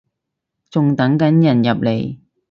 [0.71, 2.17] 仲等緊人入嚟